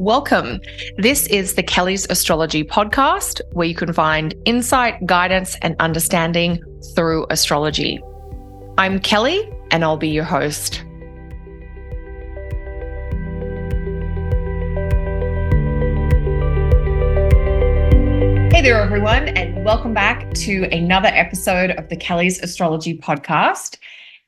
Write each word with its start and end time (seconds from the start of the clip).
welcome. 0.00 0.62
This 0.96 1.26
is 1.26 1.56
the 1.56 1.62
Kelly's 1.62 2.06
Astrology 2.08 2.64
podcast, 2.64 3.42
where 3.52 3.66
you 3.66 3.74
can 3.74 3.92
find 3.92 4.34
insight, 4.46 5.04
guidance, 5.04 5.58
and 5.60 5.76
understanding 5.78 6.58
through 6.94 7.26
astrology. 7.28 8.02
I'm 8.78 8.98
Kelly, 8.98 9.46
and 9.70 9.84
I'll 9.84 9.98
be 9.98 10.08
your 10.08 10.24
host. 10.24 10.76
Hey 18.54 18.62
there, 18.62 18.80
everyone, 18.80 19.28
and 19.28 19.62
welcome 19.66 19.92
back 19.92 20.32
to 20.32 20.64
another 20.72 21.08
episode 21.08 21.72
of 21.72 21.90
the 21.90 21.96
Kelly's 21.96 22.42
Astrology 22.42 22.96
podcast. 22.96 23.76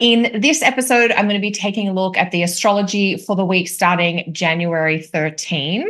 In 0.02 0.40
this 0.40 0.62
episode, 0.62 1.12
I'm 1.12 1.26
going 1.26 1.40
to 1.40 1.40
be 1.40 1.52
taking 1.52 1.88
a 1.88 1.92
look 1.92 2.16
at 2.16 2.32
the 2.32 2.42
astrology 2.42 3.16
for 3.16 3.36
the 3.36 3.44
week 3.44 3.68
starting 3.68 4.32
January 4.34 5.00
13. 5.00 5.86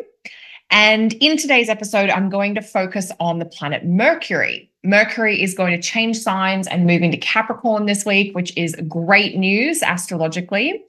And 0.71 1.15
in 1.15 1.39
today's 1.39 1.71
episode, 1.71 2.11
I'm 2.11 2.29
going 2.29 2.55
to 2.57 2.61
focus 2.61 3.11
on 3.19 3.39
the 3.39 3.47
planet 3.47 3.87
Mercury. 3.87 4.71
Mercury 4.85 5.43
is 5.43 5.55
going 5.55 5.75
to 5.75 5.81
change 5.81 6.19
signs 6.19 6.67
and 6.67 6.87
move 6.87 7.01
into 7.01 7.17
Capricorn 7.17 7.87
this 7.87 8.05
week, 8.05 8.35
which 8.35 8.55
is 8.55 8.77
great 8.87 9.39
news 9.39 9.83
astrologically. 9.83 10.85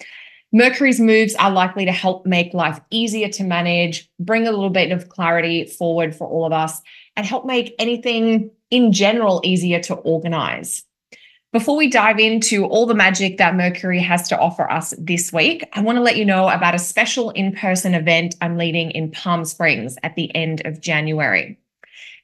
Mercury's 0.52 1.00
moves 1.00 1.34
are 1.36 1.50
likely 1.50 1.86
to 1.86 1.94
help 1.94 2.26
make 2.26 2.54
life 2.54 2.82
easier 2.90 3.30
to 3.30 3.46
manage, 3.46 4.10
bring 4.20 4.48
a 4.48 4.52
little 4.52 4.70
bit 4.70 4.92
of 4.92 5.08
clarity 5.08 5.64
forward 5.66 6.14
for 6.14 6.28
all 6.28 6.46
of 6.46 6.52
us, 6.52 6.82
and 7.16 7.26
help 7.26 7.46
make 7.46 7.74
anything 7.80 8.52
in 8.70 8.92
general 8.92 9.40
easier 9.46 9.80
to 9.80 9.94
organize. 9.94 10.84
Before 11.54 11.78
we 11.78 11.88
dive 11.88 12.18
into 12.18 12.66
all 12.66 12.88
the 12.88 12.96
magic 12.96 13.38
that 13.38 13.56
Mercury 13.56 14.00
has 14.00 14.28
to 14.30 14.40
offer 14.40 14.68
us 14.72 14.92
this 14.98 15.32
week, 15.32 15.64
I 15.74 15.82
want 15.82 15.98
to 15.98 16.02
let 16.02 16.18
you 16.18 16.26
know 16.26 16.50
about 16.50 16.74
a 16.74 16.80
special 16.80 17.30
in 17.30 17.52
person 17.52 17.94
event 17.94 18.34
I'm 18.42 18.58
leading 18.58 18.90
in 18.90 19.12
Palm 19.12 19.46
Springs 19.46 19.96
at 20.02 20.16
the 20.16 20.34
end 20.36 20.66
of 20.66 20.82
January. 20.82 21.60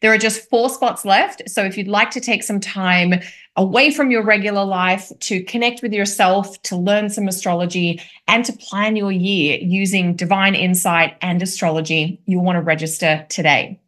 There 0.02 0.12
are 0.12 0.18
just 0.18 0.50
four 0.50 0.68
spots 0.68 1.06
left. 1.06 1.48
So 1.48 1.64
if 1.64 1.78
you'd 1.78 1.88
like 1.88 2.10
to 2.12 2.20
take 2.20 2.42
some 2.42 2.60
time 2.60 3.22
away 3.56 3.92
from 3.92 4.10
your 4.10 4.24
regular 4.24 4.66
life 4.66 5.12
to 5.20 5.44
connect 5.44 5.84
with 5.84 5.94
yourself, 5.94 6.60
to 6.64 6.76
learn 6.76 7.12
some 7.12 7.28
astrology, 7.28 8.02
and 8.28 8.44
to 8.46 8.54
plan 8.54 8.96
your 8.96 9.12
year 9.12 9.60
using 9.62 10.16
divine 10.16 10.56
insight 10.56 11.18
and 11.22 11.40
astrology, 11.44 12.20
you'll 12.26 12.44
want 12.44 12.56
to 12.56 12.64
register 12.64 13.28
today. 13.30 13.80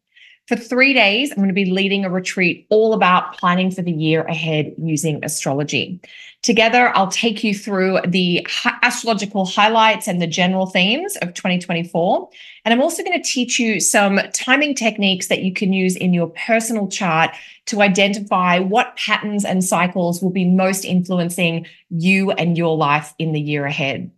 For 0.52 0.58
three 0.58 0.94
days, 0.94 1.32
I'm 1.32 1.38
going 1.38 1.48
to 1.48 1.54
be 1.54 1.72
leading 1.72 2.04
a 2.04 2.10
retreat 2.10 2.68
all 2.70 2.94
about 2.94 3.38
planning 3.38 3.72
for 3.72 3.84
the 3.84 3.92
year 3.94 4.24
ahead 4.24 4.74
using 4.78 5.24
astrology. 5.24 6.02
Together, 6.42 6.92
I'll 6.94 7.08
take 7.08 7.42
you 7.42 7.56
through 7.56 8.02
the 8.06 8.46
astrological 8.84 9.46
highlights 9.46 10.10
and 10.10 10.22
the 10.22 10.28
general 10.28 10.66
themes 10.66 11.16
of 11.22 11.34
2024. 11.36 12.30
And 12.66 12.74
I'm 12.74 12.82
also 12.82 13.02
going 13.02 13.18
to 13.18 13.26
teach 13.26 13.60
you 13.60 13.80
some 13.80 14.20
timing 14.34 14.76
techniques 14.76 15.30
that 15.30 15.42
you 15.42 15.54
can 15.54 15.72
use 15.72 15.96
in 15.96 16.14
your 16.14 16.28
personal 16.28 16.90
chart 16.90 17.32
to 17.68 17.82
identify 17.82 18.60
what 18.60 18.98
patterns 18.98 19.46
and 19.46 19.64
cycles 19.64 20.22
will 20.22 20.32
be 20.32 20.44
most 20.44 20.84
influencing 20.84 21.66
you 21.92 22.32
and 22.32 22.58
your 22.58 22.76
life 22.76 23.14
in 23.18 23.32
the 23.32 23.40
year 23.40 23.66
ahead. 23.66 24.12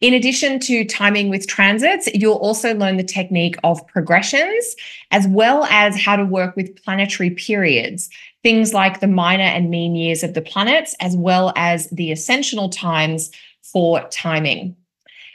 In 0.00 0.14
addition 0.14 0.60
to 0.60 0.84
timing 0.84 1.28
with 1.28 1.48
transits, 1.48 2.08
you'll 2.14 2.34
also 2.34 2.72
learn 2.74 2.98
the 2.98 3.02
technique 3.02 3.56
of 3.64 3.84
progressions, 3.88 4.76
as 5.10 5.26
well 5.26 5.64
as 5.64 6.00
how 6.00 6.14
to 6.14 6.24
work 6.24 6.54
with 6.54 6.80
planetary 6.84 7.30
periods, 7.30 8.08
things 8.44 8.72
like 8.72 9.00
the 9.00 9.08
minor 9.08 9.42
and 9.42 9.70
mean 9.70 9.96
years 9.96 10.22
of 10.22 10.34
the 10.34 10.42
planets, 10.42 10.94
as 11.00 11.16
well 11.16 11.52
as 11.56 11.90
the 11.90 12.12
ascensional 12.12 12.70
times 12.70 13.32
for 13.62 14.06
timing. 14.10 14.76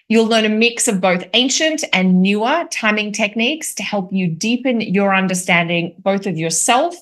You'll 0.08 0.28
learn 0.28 0.46
a 0.46 0.50
mix 0.50 0.88
of 0.88 1.02
both 1.02 1.26
ancient 1.34 1.84
and 1.92 2.22
newer 2.22 2.66
timing 2.72 3.12
techniques 3.12 3.74
to 3.76 3.84
help 3.84 4.14
you 4.14 4.28
deepen 4.28 4.80
your 4.80 5.14
understanding 5.14 5.94
both 6.00 6.26
of 6.26 6.38
yourself 6.38 6.96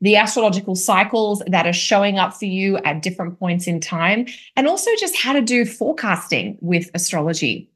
the 0.00 0.16
astrological 0.16 0.74
cycles 0.74 1.42
that 1.46 1.66
are 1.66 1.72
showing 1.72 2.18
up 2.18 2.34
for 2.34 2.44
you 2.44 2.76
at 2.78 3.02
different 3.02 3.38
points 3.38 3.66
in 3.66 3.80
time, 3.80 4.26
and 4.56 4.66
also 4.66 4.90
just 4.98 5.16
how 5.16 5.32
to 5.32 5.40
do 5.40 5.64
forecasting 5.64 6.58
with 6.60 6.90
astrology. 6.94 7.70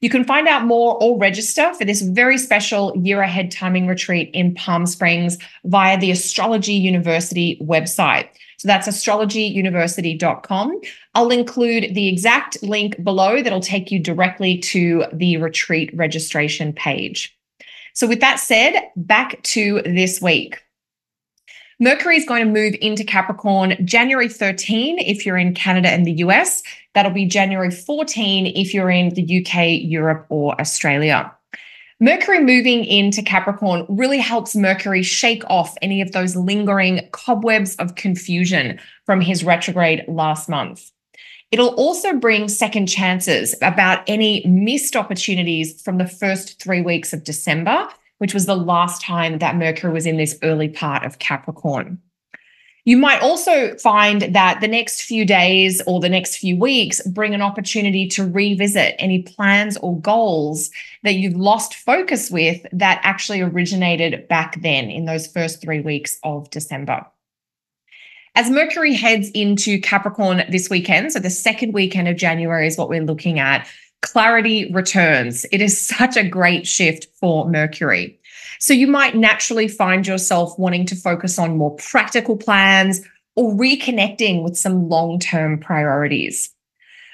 You 0.00 0.08
can 0.08 0.24
find 0.24 0.48
out 0.48 0.64
more 0.64 0.96
or 1.02 1.18
register 1.18 1.74
for 1.74 1.84
this 1.84 2.00
very 2.00 2.38
special 2.38 2.96
year 2.96 3.20
ahead 3.20 3.50
timing 3.50 3.86
retreat 3.86 4.30
in 4.32 4.54
Palm 4.54 4.86
Springs 4.86 5.36
via 5.64 5.98
the 6.00 6.10
Astrology 6.10 6.72
University 6.72 7.58
website. 7.62 8.28
So 8.56 8.66
that's 8.66 8.88
astrologyuniversity.com. 8.88 10.80
I'll 11.14 11.30
include 11.30 11.94
the 11.94 12.08
exact 12.08 12.62
link 12.62 13.02
below 13.02 13.42
that'll 13.42 13.60
take 13.60 13.90
you 13.90 13.98
directly 13.98 14.58
to 14.58 15.04
the 15.12 15.36
retreat 15.36 15.90
registration 15.94 16.72
page. 16.72 17.36
So, 17.94 18.06
with 18.06 18.20
that 18.20 18.38
said, 18.38 18.82
back 18.96 19.42
to 19.42 19.82
this 19.82 20.22
week. 20.22 20.62
Mercury 21.82 22.18
is 22.18 22.26
going 22.26 22.44
to 22.44 22.52
move 22.52 22.74
into 22.82 23.02
Capricorn 23.04 23.74
January 23.86 24.28
13 24.28 24.98
if 24.98 25.24
you're 25.24 25.38
in 25.38 25.54
Canada 25.54 25.88
and 25.88 26.04
the 26.04 26.12
US. 26.24 26.62
That'll 26.94 27.10
be 27.10 27.24
January 27.24 27.70
14 27.70 28.48
if 28.48 28.74
you're 28.74 28.90
in 28.90 29.14
the 29.14 29.40
UK, 29.40 29.80
Europe, 29.82 30.26
or 30.28 30.60
Australia. 30.60 31.34
Mercury 31.98 32.40
moving 32.40 32.84
into 32.84 33.22
Capricorn 33.22 33.86
really 33.88 34.18
helps 34.18 34.54
Mercury 34.54 35.02
shake 35.02 35.42
off 35.48 35.74
any 35.80 36.02
of 36.02 36.12
those 36.12 36.36
lingering 36.36 37.08
cobwebs 37.12 37.76
of 37.76 37.94
confusion 37.94 38.78
from 39.06 39.22
his 39.22 39.42
retrograde 39.42 40.04
last 40.06 40.50
month. 40.50 40.90
It'll 41.50 41.74
also 41.76 42.12
bring 42.12 42.48
second 42.48 42.88
chances 42.88 43.54
about 43.62 44.04
any 44.06 44.46
missed 44.46 44.96
opportunities 44.96 45.80
from 45.80 45.96
the 45.96 46.06
first 46.06 46.62
three 46.62 46.82
weeks 46.82 47.14
of 47.14 47.24
December 47.24 47.88
which 48.20 48.34
was 48.34 48.44
the 48.44 48.54
last 48.54 49.00
time 49.00 49.38
that 49.38 49.56
Mercury 49.56 49.92
was 49.92 50.04
in 50.04 50.18
this 50.18 50.38
early 50.42 50.68
part 50.68 51.06
of 51.06 51.18
Capricorn. 51.18 51.98
You 52.84 52.98
might 52.98 53.22
also 53.22 53.74
find 53.76 54.22
that 54.34 54.60
the 54.60 54.68
next 54.68 55.02
few 55.02 55.24
days 55.24 55.80
or 55.86 56.00
the 56.00 56.08
next 56.10 56.36
few 56.36 56.58
weeks 56.58 57.00
bring 57.06 57.34
an 57.34 57.40
opportunity 57.40 58.06
to 58.08 58.30
revisit 58.30 58.94
any 58.98 59.22
plans 59.22 59.78
or 59.78 59.98
goals 60.00 60.70
that 61.02 61.14
you've 61.14 61.36
lost 61.36 61.74
focus 61.74 62.30
with 62.30 62.66
that 62.72 63.00
actually 63.02 63.40
originated 63.40 64.28
back 64.28 64.60
then 64.60 64.90
in 64.90 65.06
those 65.06 65.26
first 65.26 65.62
three 65.62 65.80
weeks 65.80 66.18
of 66.22 66.50
December. 66.50 67.06
As 68.34 68.50
Mercury 68.50 68.92
heads 68.92 69.30
into 69.30 69.80
Capricorn 69.80 70.44
this 70.50 70.68
weekend, 70.68 71.12
so 71.12 71.20
the 71.20 71.30
second 71.30 71.72
weekend 71.72 72.06
of 72.06 72.16
January 72.16 72.66
is 72.66 72.76
what 72.76 72.90
we're 72.90 73.02
looking 73.02 73.38
at, 73.38 73.66
clarity 74.02 74.70
returns. 74.72 75.46
It 75.52 75.60
is 75.60 75.86
such 75.86 76.16
a 76.16 76.28
great 76.28 76.66
shift 76.66 77.06
for 77.14 77.48
Mercury. 77.48 78.18
So 78.58 78.74
you 78.74 78.86
might 78.86 79.16
naturally 79.16 79.68
find 79.68 80.06
yourself 80.06 80.58
wanting 80.58 80.86
to 80.86 80.96
focus 80.96 81.38
on 81.38 81.56
more 81.56 81.74
practical 81.76 82.36
plans 82.36 83.00
or 83.36 83.54
reconnecting 83.54 84.42
with 84.42 84.56
some 84.56 84.88
long 84.88 85.18
term 85.18 85.58
priorities. 85.58 86.50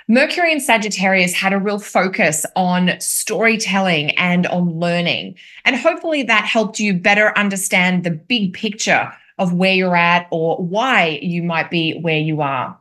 Mercury 0.08 0.52
and 0.52 0.62
Sagittarius 0.62 1.34
had 1.34 1.52
a 1.52 1.58
real 1.58 1.80
focus 1.80 2.46
on 2.54 2.92
storytelling 3.00 4.12
and 4.12 4.46
on 4.46 4.78
learning. 4.78 5.34
And 5.64 5.74
hopefully 5.74 6.22
that 6.24 6.44
helped 6.44 6.78
you 6.78 6.94
better 6.94 7.36
understand 7.36 8.04
the 8.04 8.12
big 8.12 8.52
picture 8.54 9.12
of 9.38 9.52
where 9.52 9.74
you're 9.74 9.96
at 9.96 10.28
or 10.30 10.56
why 10.58 11.18
you 11.22 11.42
might 11.42 11.70
be 11.70 11.98
where 11.98 12.18
you 12.18 12.40
are. 12.40 12.78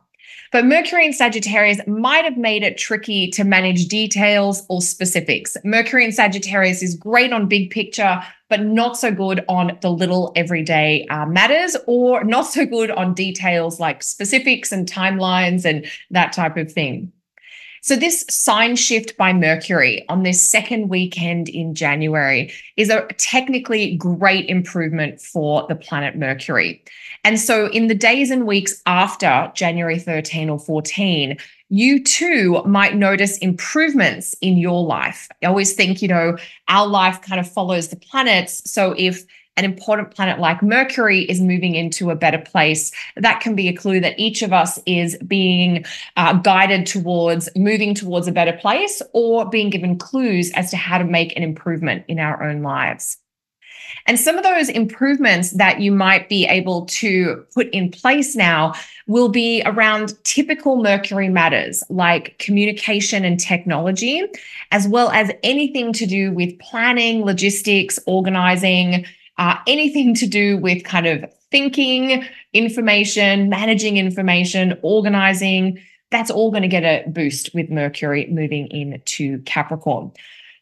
But 0.56 0.64
Mercury 0.64 1.04
in 1.04 1.12
Sagittarius 1.12 1.86
might 1.86 2.24
have 2.24 2.38
made 2.38 2.62
it 2.62 2.78
tricky 2.78 3.28
to 3.32 3.44
manage 3.44 3.88
details 3.88 4.64
or 4.70 4.80
specifics. 4.80 5.54
Mercury 5.64 6.06
in 6.06 6.12
Sagittarius 6.12 6.82
is 6.82 6.94
great 6.94 7.30
on 7.30 7.46
big 7.46 7.70
picture, 7.70 8.22
but 8.48 8.62
not 8.62 8.96
so 8.96 9.10
good 9.10 9.44
on 9.50 9.76
the 9.82 9.90
little 9.90 10.32
everyday 10.34 11.06
uh, 11.10 11.26
matters 11.26 11.76
or 11.86 12.24
not 12.24 12.46
so 12.46 12.64
good 12.64 12.90
on 12.90 13.12
details 13.12 13.78
like 13.78 14.02
specifics 14.02 14.72
and 14.72 14.90
timelines 14.90 15.66
and 15.66 15.84
that 16.10 16.32
type 16.32 16.56
of 16.56 16.72
thing. 16.72 17.12
So, 17.86 17.94
this 17.94 18.24
sign 18.28 18.74
shift 18.74 19.16
by 19.16 19.32
Mercury 19.32 20.04
on 20.08 20.24
this 20.24 20.42
second 20.42 20.88
weekend 20.88 21.48
in 21.48 21.72
January 21.72 22.52
is 22.76 22.90
a 22.90 23.06
technically 23.16 23.94
great 23.94 24.48
improvement 24.48 25.20
for 25.20 25.64
the 25.68 25.76
planet 25.76 26.16
Mercury. 26.16 26.82
And 27.22 27.38
so, 27.38 27.68
in 27.68 27.86
the 27.86 27.94
days 27.94 28.32
and 28.32 28.44
weeks 28.44 28.82
after 28.86 29.52
January 29.54 30.00
13 30.00 30.50
or 30.50 30.58
14, 30.58 31.38
you 31.68 32.02
too 32.02 32.60
might 32.66 32.96
notice 32.96 33.38
improvements 33.38 34.34
in 34.40 34.58
your 34.58 34.84
life. 34.84 35.28
I 35.40 35.46
always 35.46 35.74
think, 35.74 36.02
you 36.02 36.08
know, 36.08 36.38
our 36.66 36.88
life 36.88 37.22
kind 37.22 37.38
of 37.38 37.48
follows 37.48 37.90
the 37.90 37.96
planets. 37.96 38.68
So, 38.68 38.96
if 38.98 39.24
an 39.56 39.64
important 39.64 40.14
planet 40.14 40.38
like 40.38 40.62
Mercury 40.62 41.22
is 41.22 41.40
moving 41.40 41.74
into 41.74 42.10
a 42.10 42.14
better 42.14 42.38
place, 42.38 42.92
that 43.16 43.40
can 43.40 43.54
be 43.54 43.68
a 43.68 43.72
clue 43.72 44.00
that 44.00 44.18
each 44.18 44.42
of 44.42 44.52
us 44.52 44.78
is 44.86 45.16
being 45.26 45.84
uh, 46.16 46.34
guided 46.34 46.86
towards 46.86 47.48
moving 47.56 47.94
towards 47.94 48.28
a 48.28 48.32
better 48.32 48.52
place 48.52 49.00
or 49.12 49.48
being 49.48 49.70
given 49.70 49.98
clues 49.98 50.50
as 50.52 50.70
to 50.70 50.76
how 50.76 50.98
to 50.98 51.04
make 51.04 51.36
an 51.36 51.42
improvement 51.42 52.04
in 52.08 52.18
our 52.18 52.42
own 52.42 52.62
lives. 52.62 53.18
And 54.06 54.18
some 54.18 54.36
of 54.36 54.44
those 54.44 54.68
improvements 54.68 55.52
that 55.52 55.80
you 55.80 55.90
might 55.90 56.28
be 56.28 56.44
able 56.46 56.86
to 56.86 57.44
put 57.54 57.68
in 57.70 57.90
place 57.90 58.36
now 58.36 58.74
will 59.06 59.28
be 59.28 59.62
around 59.64 60.12
typical 60.24 60.82
Mercury 60.82 61.28
matters 61.28 61.82
like 61.88 62.38
communication 62.38 63.24
and 63.24 63.38
technology, 63.38 64.22
as 64.70 64.86
well 64.86 65.10
as 65.10 65.30
anything 65.42 65.92
to 65.94 66.06
do 66.06 66.32
with 66.32 66.58
planning, 66.58 67.24
logistics, 67.24 67.98
organizing, 68.06 69.06
uh, 69.38 69.56
anything 69.66 70.14
to 70.14 70.26
do 70.26 70.56
with 70.58 70.84
kind 70.84 71.06
of 71.06 71.24
thinking, 71.50 72.24
information, 72.52 73.48
managing 73.48 73.96
information, 73.96 74.78
organizing. 74.82 75.80
That's 76.10 76.30
all 76.30 76.50
going 76.50 76.62
to 76.62 76.68
get 76.68 76.84
a 76.84 77.08
boost 77.08 77.54
with 77.54 77.70
Mercury 77.70 78.26
moving 78.30 78.68
into 78.68 79.40
Capricorn. 79.42 80.12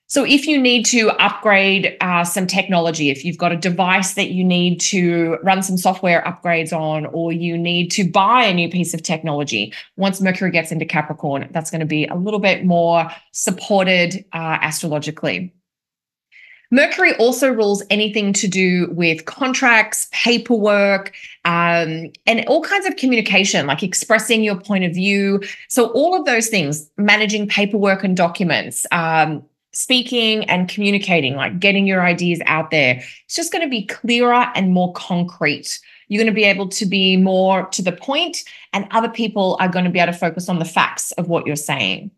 So, 0.07 0.25
if 0.25 0.47
you 0.47 0.61
need 0.61 0.85
to 0.87 1.11
upgrade 1.13 1.97
uh, 2.01 2.25
some 2.25 2.47
technology, 2.47 3.09
if 3.11 3.25
you've 3.25 3.39
got 3.39 3.53
a 3.53 3.57
device 3.57 4.15
that 4.15 4.31
you 4.31 4.45
need 4.45 4.79
to 4.83 5.39
run 5.43 5.63
some 5.63 5.79
software 5.79 6.23
upgrades 6.23 6.73
on, 6.73 7.07
or 7.07 7.33
you 7.33 7.57
need 7.57 7.91
to 7.93 8.09
buy 8.09 8.45
a 8.45 8.55
new 8.55 8.69
piece 8.69 8.93
of 8.93 9.03
technology, 9.03 9.73
once 9.97 10.21
Mercury 10.21 10.51
gets 10.51 10.71
into 10.71 10.85
Capricorn, 10.85 11.49
that's 11.53 11.71
going 11.71 11.81
to 11.81 11.87
be 11.87 12.07
a 12.07 12.15
little 12.15 12.39
bit 12.39 12.65
more 12.65 13.09
supported 13.33 14.25
uh, 14.33 14.59
astrologically. 14.61 15.55
Mercury 16.75 17.15
also 17.19 17.51
rules 17.51 17.85
anything 17.89 18.33
to 18.33 18.49
do 18.49 18.89
with 18.91 19.27
contracts, 19.27 20.09
paperwork, 20.11 21.15
um, 21.45 22.11
and 22.27 22.45
all 22.49 22.63
kinds 22.63 22.85
of 22.85 22.97
communication, 22.97 23.69
like 23.69 23.85
expressing 23.85 24.43
your 24.43 24.61
point 24.61 24.83
of 24.83 24.93
view. 24.93 25.41
So, 25.69 25.91
all 25.93 26.19
of 26.19 26.25
those 26.25 26.49
things, 26.49 26.91
managing 26.97 27.47
paperwork 27.47 28.03
and 28.03 28.17
documents, 28.17 28.87
um, 28.91 29.45
speaking 29.71 30.51
and 30.51 30.69
communicating, 30.69 31.37
like 31.37 31.61
getting 31.61 31.87
your 31.87 32.03
ideas 32.03 32.43
out 32.47 32.73
there, 32.73 33.01
it's 33.25 33.37
just 33.37 33.53
going 33.53 33.63
to 33.63 33.71
be 33.71 33.87
clearer 33.87 34.51
and 34.57 34.73
more 34.73 34.93
concrete. 34.95 35.79
You're 36.09 36.21
going 36.21 36.35
to 36.35 36.35
be 36.35 36.43
able 36.43 36.69
to 36.71 36.87
be 36.87 37.17
more 37.17 37.67
to 37.67 37.83
the 37.83 37.93
point, 37.93 38.39
and 38.73 38.89
other 38.91 39.09
people 39.09 39.57
are 39.61 39.69
going 39.69 39.85
to 39.85 39.93
be 39.93 40.01
able 40.01 40.13
to 40.13 40.19
focus 40.19 40.49
on 40.49 40.59
the 40.59 40.65
facts 40.65 41.13
of 41.13 41.29
what 41.29 41.47
you're 41.47 41.55
saying. 41.55 42.11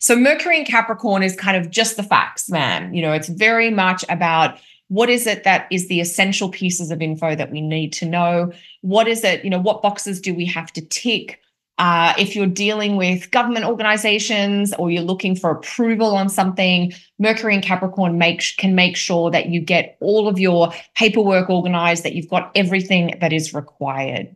So 0.00 0.16
Mercury 0.16 0.58
in 0.58 0.64
Capricorn 0.64 1.22
is 1.22 1.34
kind 1.34 1.56
of 1.56 1.70
just 1.70 1.96
the 1.96 2.02
facts, 2.02 2.48
man. 2.48 2.94
You 2.94 3.02
know, 3.02 3.12
it's 3.12 3.28
very 3.28 3.70
much 3.70 4.04
about 4.08 4.58
what 4.88 5.10
is 5.10 5.26
it 5.26 5.44
that 5.44 5.66
is 5.70 5.88
the 5.88 6.00
essential 6.00 6.48
pieces 6.48 6.90
of 6.90 7.02
info 7.02 7.34
that 7.34 7.50
we 7.50 7.60
need 7.60 7.92
to 7.94 8.06
know? 8.06 8.52
What 8.80 9.06
is 9.06 9.22
it, 9.22 9.44
you 9.44 9.50
know, 9.50 9.60
what 9.60 9.82
boxes 9.82 10.20
do 10.20 10.34
we 10.34 10.46
have 10.46 10.72
to 10.72 10.80
tick? 10.80 11.40
Uh, 11.76 12.12
if 12.18 12.34
you're 12.34 12.46
dealing 12.46 12.96
with 12.96 13.30
government 13.30 13.64
organizations 13.64 14.74
or 14.74 14.90
you're 14.90 15.02
looking 15.02 15.36
for 15.36 15.50
approval 15.50 16.16
on 16.16 16.28
something, 16.28 16.92
Mercury 17.20 17.54
and 17.54 17.62
Capricorn 17.62 18.18
make, 18.18 18.42
can 18.56 18.74
make 18.74 18.96
sure 18.96 19.30
that 19.30 19.46
you 19.50 19.60
get 19.60 19.96
all 20.00 20.26
of 20.26 20.40
your 20.40 20.72
paperwork 20.96 21.48
organized, 21.48 22.02
that 22.02 22.14
you've 22.14 22.28
got 22.28 22.50
everything 22.56 23.16
that 23.20 23.32
is 23.32 23.54
required. 23.54 24.34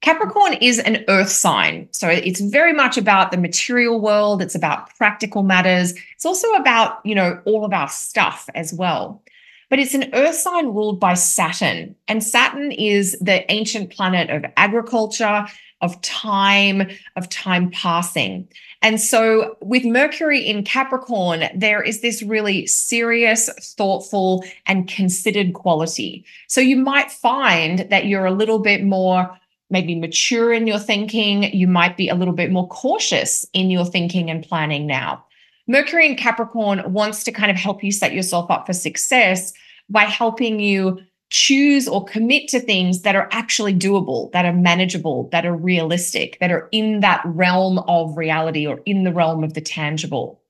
Capricorn 0.00 0.54
is 0.54 0.78
an 0.78 1.04
earth 1.08 1.30
sign. 1.30 1.88
So 1.90 2.08
it's 2.08 2.40
very 2.40 2.72
much 2.72 2.96
about 2.96 3.30
the 3.30 3.36
material 3.36 4.00
world. 4.00 4.40
It's 4.40 4.54
about 4.54 4.94
practical 4.96 5.42
matters. 5.42 5.92
It's 6.14 6.24
also 6.24 6.48
about, 6.52 7.00
you 7.04 7.14
know, 7.14 7.40
all 7.44 7.64
of 7.64 7.72
our 7.72 7.88
stuff 7.88 8.48
as 8.54 8.72
well. 8.72 9.22
But 9.70 9.80
it's 9.80 9.94
an 9.94 10.10
earth 10.14 10.36
sign 10.36 10.66
ruled 10.68 11.00
by 11.00 11.14
Saturn. 11.14 11.94
And 12.06 12.24
Saturn 12.24 12.72
is 12.72 13.16
the 13.20 13.50
ancient 13.50 13.90
planet 13.90 14.30
of 14.30 14.50
agriculture, 14.56 15.46
of 15.80 16.00
time, 16.00 16.88
of 17.16 17.28
time 17.28 17.70
passing. 17.70 18.48
And 18.80 19.00
so 19.00 19.56
with 19.60 19.84
Mercury 19.84 20.40
in 20.40 20.62
Capricorn, 20.62 21.44
there 21.54 21.82
is 21.82 22.00
this 22.00 22.22
really 22.22 22.66
serious, 22.66 23.50
thoughtful, 23.76 24.44
and 24.66 24.88
considered 24.88 25.52
quality. 25.52 26.24
So 26.46 26.60
you 26.60 26.76
might 26.76 27.10
find 27.10 27.80
that 27.90 28.06
you're 28.06 28.26
a 28.26 28.32
little 28.32 28.60
bit 28.60 28.84
more 28.84 29.36
maybe 29.70 29.94
mature 29.94 30.52
in 30.52 30.66
your 30.66 30.78
thinking. 30.78 31.44
You 31.54 31.66
might 31.66 31.96
be 31.96 32.08
a 32.08 32.14
little 32.14 32.34
bit 32.34 32.50
more 32.50 32.68
cautious 32.68 33.46
in 33.52 33.70
your 33.70 33.84
thinking 33.84 34.30
and 34.30 34.46
planning 34.46 34.86
now. 34.86 35.24
Mercury 35.66 36.06
in 36.06 36.16
Capricorn 36.16 36.92
wants 36.92 37.24
to 37.24 37.32
kind 37.32 37.50
of 37.50 37.56
help 37.56 37.84
you 37.84 37.92
set 37.92 38.14
yourself 38.14 38.50
up 38.50 38.66
for 38.66 38.72
success 38.72 39.52
by 39.90 40.02
helping 40.02 40.60
you 40.60 40.98
choose 41.30 41.86
or 41.86 42.04
commit 42.06 42.48
to 42.48 42.58
things 42.58 43.02
that 43.02 43.14
are 43.14 43.28
actually 43.32 43.74
doable, 43.74 44.32
that 44.32 44.46
are 44.46 44.52
manageable, 44.52 45.28
that 45.30 45.44
are 45.44 45.54
realistic, 45.54 46.38
that 46.40 46.50
are 46.50 46.68
in 46.72 47.00
that 47.00 47.20
realm 47.26 47.78
of 47.80 48.16
reality 48.16 48.66
or 48.66 48.80
in 48.86 49.04
the 49.04 49.12
realm 49.12 49.44
of 49.44 49.52
the 49.52 49.60
tangible. 49.60 50.40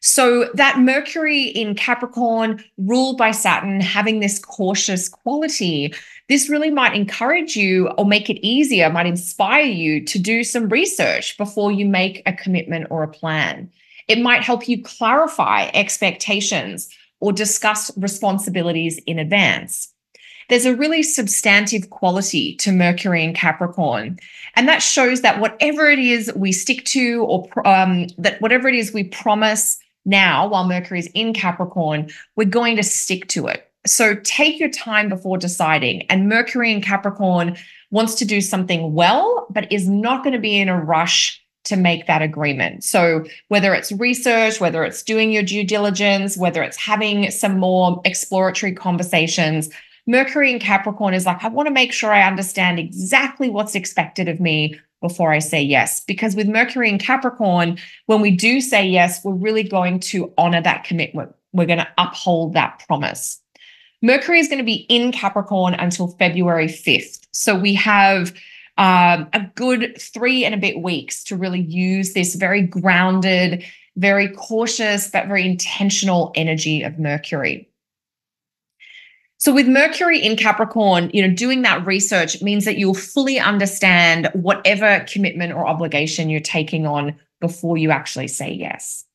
So 0.00 0.50
that 0.54 0.78
Mercury 0.78 1.44
in 1.44 1.74
Capricorn, 1.74 2.62
ruled 2.76 3.16
by 3.16 3.30
Saturn, 3.30 3.80
having 3.80 4.20
this 4.20 4.38
cautious 4.38 5.08
quality, 5.08 5.94
this 6.28 6.48
really 6.48 6.70
might 6.70 6.94
encourage 6.94 7.56
you 7.56 7.88
or 7.98 8.06
make 8.06 8.30
it 8.30 8.44
easier, 8.46 8.88
might 8.90 9.06
inspire 9.06 9.64
you 9.64 10.04
to 10.06 10.18
do 10.18 10.42
some 10.42 10.68
research 10.68 11.36
before 11.36 11.70
you 11.70 11.86
make 11.86 12.22
a 12.26 12.32
commitment 12.32 12.86
or 12.90 13.02
a 13.02 13.08
plan. 13.08 13.70
It 14.08 14.20
might 14.20 14.42
help 14.42 14.68
you 14.68 14.82
clarify 14.82 15.70
expectations 15.74 16.88
or 17.20 17.32
discuss 17.32 17.90
responsibilities 17.96 18.98
in 19.06 19.18
advance. 19.18 19.92
There's 20.48 20.66
a 20.66 20.76
really 20.76 21.02
substantive 21.02 21.90
quality 21.90 22.54
to 22.56 22.72
Mercury 22.72 23.24
and 23.24 23.34
Capricorn. 23.34 24.18
And 24.56 24.68
that 24.68 24.82
shows 24.82 25.22
that 25.22 25.40
whatever 25.40 25.88
it 25.88 25.98
is 25.98 26.32
we 26.36 26.52
stick 26.52 26.84
to, 26.86 27.24
or 27.24 27.66
um, 27.66 28.08
that 28.18 28.40
whatever 28.40 28.68
it 28.68 28.74
is 28.74 28.92
we 28.92 29.04
promise 29.04 29.78
now 30.04 30.46
while 30.46 30.66
Mercury 30.66 30.98
is 30.98 31.10
in 31.14 31.32
Capricorn, 31.32 32.10
we're 32.36 32.44
going 32.44 32.76
to 32.76 32.82
stick 32.82 33.28
to 33.28 33.46
it. 33.46 33.70
So 33.86 34.14
take 34.16 34.58
your 34.58 34.70
time 34.70 35.08
before 35.08 35.36
deciding. 35.36 36.02
And 36.10 36.28
Mercury 36.28 36.72
in 36.72 36.80
Capricorn 36.80 37.56
wants 37.90 38.14
to 38.16 38.24
do 38.24 38.40
something 38.40 38.94
well, 38.94 39.46
but 39.50 39.70
is 39.70 39.88
not 39.88 40.24
going 40.24 40.32
to 40.32 40.40
be 40.40 40.58
in 40.58 40.68
a 40.68 40.80
rush 40.82 41.40
to 41.64 41.76
make 41.76 42.06
that 42.06 42.22
agreement. 42.22 42.84
So, 42.84 43.24
whether 43.48 43.74
it's 43.74 43.90
research, 43.92 44.60
whether 44.60 44.84
it's 44.84 45.02
doing 45.02 45.32
your 45.32 45.42
due 45.42 45.64
diligence, 45.64 46.36
whether 46.36 46.62
it's 46.62 46.76
having 46.76 47.30
some 47.30 47.58
more 47.58 48.02
exploratory 48.04 48.72
conversations, 48.72 49.70
Mercury 50.06 50.52
in 50.52 50.58
Capricorn 50.58 51.14
is 51.14 51.24
like, 51.24 51.42
I 51.42 51.48
want 51.48 51.66
to 51.66 51.72
make 51.72 51.92
sure 51.92 52.12
I 52.12 52.26
understand 52.26 52.78
exactly 52.78 53.48
what's 53.48 53.74
expected 53.74 54.28
of 54.28 54.40
me 54.40 54.78
before 55.00 55.32
I 55.32 55.38
say 55.38 55.62
yes. 55.62 56.04
Because 56.04 56.36
with 56.36 56.48
Mercury 56.48 56.90
in 56.90 56.98
Capricorn, 56.98 57.78
when 58.06 58.20
we 58.20 58.30
do 58.30 58.60
say 58.60 58.86
yes, 58.86 59.24
we're 59.24 59.32
really 59.32 59.62
going 59.62 60.00
to 60.00 60.32
honor 60.36 60.60
that 60.60 60.84
commitment. 60.84 61.34
We're 61.52 61.66
going 61.66 61.78
to 61.78 61.88
uphold 61.96 62.52
that 62.54 62.84
promise. 62.86 63.40
Mercury 64.04 64.38
is 64.38 64.48
going 64.48 64.58
to 64.58 64.64
be 64.64 64.84
in 64.90 65.12
Capricorn 65.12 65.72
until 65.72 66.08
February 66.08 66.66
5th. 66.66 67.26
So 67.32 67.56
we 67.56 67.72
have 67.72 68.34
um, 68.76 69.26
a 69.32 69.50
good 69.54 69.98
three 69.98 70.44
and 70.44 70.54
a 70.54 70.58
bit 70.58 70.82
weeks 70.82 71.24
to 71.24 71.36
really 71.36 71.62
use 71.62 72.12
this 72.12 72.34
very 72.34 72.60
grounded, 72.60 73.64
very 73.96 74.28
cautious, 74.28 75.08
but 75.08 75.26
very 75.26 75.46
intentional 75.46 76.32
energy 76.34 76.82
of 76.82 76.98
Mercury. 76.98 77.66
So 79.38 79.54
with 79.54 79.66
Mercury 79.66 80.18
in 80.18 80.36
Capricorn, 80.36 81.10
you 81.14 81.26
know, 81.26 81.34
doing 81.34 81.62
that 81.62 81.86
research 81.86 82.42
means 82.42 82.66
that 82.66 82.76
you'll 82.76 82.92
fully 82.92 83.38
understand 83.38 84.28
whatever 84.34 85.02
commitment 85.08 85.54
or 85.54 85.66
obligation 85.66 86.28
you're 86.28 86.40
taking 86.40 86.86
on 86.86 87.16
before 87.40 87.78
you 87.78 87.90
actually 87.90 88.28
say 88.28 88.52
yes. 88.52 89.06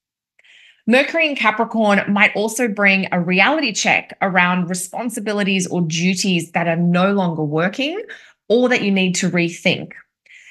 Mercury 0.89 1.29
in 1.29 1.35
Capricorn 1.35 2.01
might 2.11 2.35
also 2.35 2.67
bring 2.67 3.07
a 3.11 3.21
reality 3.21 3.71
check 3.71 4.17
around 4.23 4.71
responsibilities 4.71 5.67
or 5.67 5.81
duties 5.81 6.51
that 6.53 6.67
are 6.67 6.75
no 6.75 7.13
longer 7.13 7.43
working 7.43 8.01
or 8.47 8.67
that 8.69 8.81
you 8.81 8.89
need 8.89 9.13
to 9.13 9.29
rethink. 9.29 9.91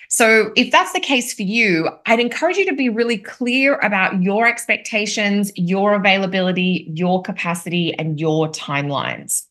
So, 0.08 0.52
if 0.54 0.70
that's 0.70 0.92
the 0.92 1.00
case 1.00 1.34
for 1.34 1.42
you, 1.42 1.88
I'd 2.06 2.20
encourage 2.20 2.56
you 2.56 2.66
to 2.66 2.76
be 2.76 2.88
really 2.88 3.18
clear 3.18 3.78
about 3.78 4.22
your 4.22 4.46
expectations, 4.46 5.50
your 5.56 5.94
availability, 5.94 6.88
your 6.94 7.20
capacity, 7.20 7.92
and 7.94 8.20
your 8.20 8.46
timelines. 8.46 9.44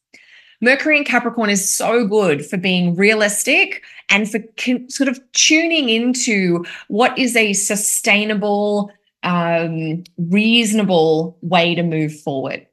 Mercury 0.61 0.99
in 0.99 1.03
Capricorn 1.03 1.49
is 1.49 1.69
so 1.69 2.07
good 2.07 2.45
for 2.45 2.55
being 2.55 2.95
realistic 2.95 3.83
and 4.09 4.31
for 4.31 4.39
sort 4.87 5.09
of 5.09 5.19
tuning 5.33 5.89
into 5.89 6.63
what 6.87 7.19
is 7.19 7.35
a 7.35 7.51
sustainable, 7.51 8.89
um, 9.27 10.03
reasonable 10.17 11.37
way 11.41 11.75
to 11.75 11.83
move 11.83 12.17
forward. 12.19 12.65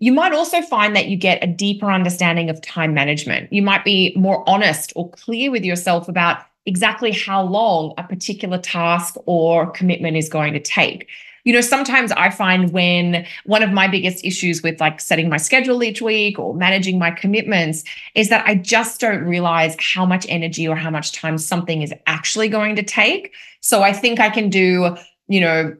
You 0.00 0.12
might 0.12 0.32
also 0.32 0.60
find 0.62 0.96
that 0.96 1.06
you 1.06 1.16
get 1.16 1.44
a 1.44 1.46
deeper 1.46 1.90
understanding 1.90 2.50
of 2.50 2.60
time 2.60 2.92
management. 2.92 3.52
You 3.52 3.62
might 3.62 3.84
be 3.84 4.12
more 4.16 4.42
honest 4.48 4.92
or 4.96 5.08
clear 5.10 5.52
with 5.52 5.64
yourself 5.64 6.08
about 6.08 6.38
exactly 6.66 7.12
how 7.12 7.44
long 7.44 7.94
a 7.98 8.02
particular 8.02 8.58
task 8.58 9.14
or 9.26 9.70
commitment 9.70 10.16
is 10.16 10.28
going 10.28 10.54
to 10.54 10.60
take. 10.60 11.08
You 11.44 11.52
know, 11.52 11.60
sometimes 11.60 12.10
I 12.12 12.30
find 12.30 12.72
when 12.72 13.26
one 13.46 13.62
of 13.62 13.70
my 13.70 13.86
biggest 13.86 14.24
issues 14.24 14.60
with 14.60 14.80
like 14.80 15.00
setting 15.00 15.28
my 15.28 15.36
schedule 15.36 15.84
each 15.84 16.02
week 16.02 16.36
or 16.36 16.54
managing 16.54 16.98
my 16.98 17.12
commitments 17.12 17.84
is 18.16 18.28
that 18.28 18.44
I 18.46 18.56
just 18.56 19.00
don't 19.00 19.22
realize 19.22 19.76
how 19.78 20.04
much 20.04 20.26
energy 20.28 20.66
or 20.66 20.74
how 20.74 20.90
much 20.90 21.12
time 21.12 21.38
something 21.38 21.80
is 21.80 21.92
actually 22.06 22.48
going 22.48 22.74
to 22.76 22.82
take. 22.82 23.32
So 23.60 23.82
I 23.82 23.92
think 23.92 24.18
I 24.18 24.30
can 24.30 24.50
do, 24.50 24.96
you 25.28 25.40
know, 25.40 25.76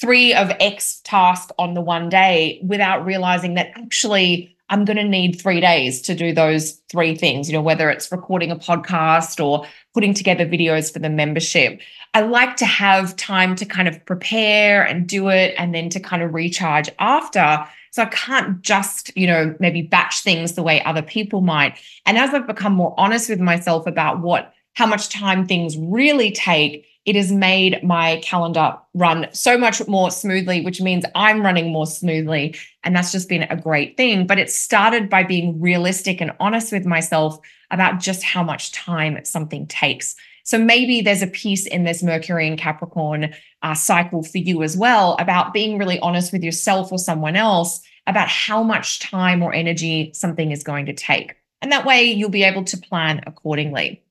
three 0.00 0.34
of 0.34 0.50
X 0.60 1.00
task 1.04 1.50
on 1.58 1.74
the 1.74 1.80
one 1.80 2.08
day 2.08 2.60
without 2.64 3.04
realizing 3.04 3.54
that 3.54 3.72
actually 3.76 4.56
I'm 4.68 4.86
going 4.86 4.96
to 4.96 5.04
need 5.04 5.38
three 5.38 5.60
days 5.60 6.00
to 6.02 6.14
do 6.14 6.32
those 6.32 6.80
three 6.88 7.14
things, 7.14 7.46
you 7.46 7.52
know, 7.52 7.60
whether 7.60 7.90
it's 7.90 8.10
recording 8.10 8.50
a 8.50 8.56
podcast 8.56 9.44
or 9.44 9.66
putting 9.92 10.14
together 10.14 10.46
videos 10.46 10.90
for 10.90 10.98
the 10.98 11.10
membership. 11.10 11.80
I 12.14 12.22
like 12.22 12.56
to 12.56 12.64
have 12.64 13.14
time 13.16 13.54
to 13.56 13.66
kind 13.66 13.86
of 13.86 14.02
prepare 14.06 14.82
and 14.82 15.06
do 15.06 15.28
it 15.28 15.54
and 15.58 15.74
then 15.74 15.90
to 15.90 16.00
kind 16.00 16.22
of 16.22 16.32
recharge 16.32 16.88
after. 16.98 17.66
So 17.90 18.02
I 18.02 18.06
can't 18.06 18.62
just, 18.62 19.14
you 19.14 19.26
know, 19.26 19.54
maybe 19.60 19.82
batch 19.82 20.20
things 20.20 20.54
the 20.54 20.62
way 20.62 20.82
other 20.82 21.02
people 21.02 21.42
might. 21.42 21.78
And 22.06 22.16
as 22.16 22.32
I've 22.32 22.46
become 22.46 22.72
more 22.72 22.94
honest 22.96 23.28
with 23.28 23.40
myself 23.40 23.86
about 23.86 24.20
what, 24.20 24.54
how 24.72 24.86
much 24.86 25.10
time 25.10 25.46
things 25.46 25.76
really 25.76 26.32
take, 26.32 26.86
it 27.04 27.16
has 27.16 27.32
made 27.32 27.82
my 27.82 28.20
calendar 28.22 28.76
run 28.94 29.26
so 29.32 29.58
much 29.58 29.86
more 29.88 30.10
smoothly, 30.10 30.60
which 30.60 30.80
means 30.80 31.04
I'm 31.14 31.42
running 31.42 31.72
more 31.72 31.86
smoothly. 31.86 32.54
And 32.84 32.94
that's 32.94 33.10
just 33.10 33.28
been 33.28 33.42
a 33.42 33.56
great 33.56 33.96
thing. 33.96 34.26
But 34.26 34.38
it 34.38 34.50
started 34.50 35.10
by 35.10 35.24
being 35.24 35.60
realistic 35.60 36.20
and 36.20 36.32
honest 36.38 36.70
with 36.70 36.86
myself 36.86 37.38
about 37.70 38.00
just 38.00 38.22
how 38.22 38.42
much 38.42 38.70
time 38.72 39.24
something 39.24 39.66
takes. 39.66 40.14
So 40.44 40.58
maybe 40.58 41.00
there's 41.00 41.22
a 41.22 41.28
piece 41.28 41.66
in 41.66 41.84
this 41.84 42.02
Mercury 42.02 42.46
and 42.46 42.58
Capricorn 42.58 43.34
uh, 43.62 43.74
cycle 43.74 44.22
for 44.22 44.38
you 44.38 44.62
as 44.62 44.76
well 44.76 45.16
about 45.18 45.52
being 45.52 45.78
really 45.78 45.98
honest 46.00 46.32
with 46.32 46.42
yourself 46.42 46.92
or 46.92 46.98
someone 46.98 47.36
else 47.36 47.80
about 48.06 48.28
how 48.28 48.62
much 48.62 48.98
time 49.00 49.42
or 49.42 49.52
energy 49.52 50.10
something 50.14 50.50
is 50.50 50.64
going 50.64 50.86
to 50.86 50.92
take. 50.92 51.36
And 51.60 51.70
that 51.70 51.86
way 51.86 52.04
you'll 52.04 52.28
be 52.28 52.42
able 52.42 52.64
to 52.64 52.76
plan 52.76 53.22
accordingly. 53.26 54.02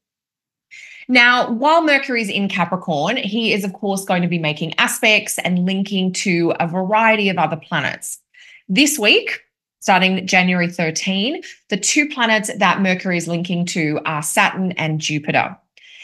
Now, 1.11 1.51
while 1.51 1.81
Mercury 1.81 2.21
is 2.21 2.29
in 2.29 2.47
Capricorn, 2.47 3.17
he 3.17 3.51
is, 3.51 3.65
of 3.65 3.73
course, 3.73 4.05
going 4.05 4.21
to 4.21 4.29
be 4.29 4.39
making 4.39 4.73
aspects 4.77 5.37
and 5.39 5.65
linking 5.65 6.13
to 6.13 6.53
a 6.57 6.69
variety 6.69 7.27
of 7.27 7.37
other 7.37 7.57
planets. 7.57 8.19
This 8.69 8.97
week, 8.97 9.41
starting 9.81 10.25
January 10.25 10.69
13, 10.69 11.43
the 11.67 11.75
two 11.75 12.07
planets 12.07 12.49
that 12.57 12.79
Mercury 12.79 13.17
is 13.17 13.27
linking 13.27 13.65
to 13.65 13.99
are 14.05 14.23
Saturn 14.23 14.71
and 14.71 15.01
Jupiter. 15.01 15.57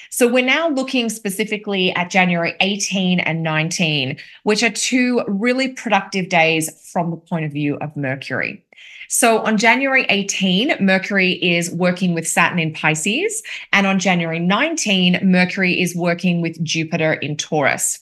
So 0.09 0.27
we're 0.27 0.45
now 0.45 0.69
looking 0.69 1.09
specifically 1.09 1.93
at 1.93 2.09
January 2.09 2.55
18 2.61 3.19
and 3.19 3.43
19, 3.43 4.17
which 4.43 4.63
are 4.63 4.69
two 4.69 5.23
really 5.27 5.69
productive 5.69 6.29
days 6.29 6.69
from 6.91 7.11
the 7.11 7.17
point 7.17 7.45
of 7.45 7.51
view 7.51 7.75
of 7.77 7.95
Mercury. 7.95 8.63
So 9.09 9.39
on 9.39 9.57
January 9.57 10.05
18, 10.09 10.75
Mercury 10.79 11.33
is 11.33 11.71
working 11.71 12.13
with 12.13 12.27
Saturn 12.27 12.59
in 12.59 12.73
Pisces. 12.73 13.41
And 13.71 13.87
on 13.87 13.99
January 13.99 14.39
19, 14.39 15.19
Mercury 15.23 15.79
is 15.79 15.95
working 15.95 16.41
with 16.41 16.61
Jupiter 16.63 17.13
in 17.13 17.37
Taurus. 17.37 17.99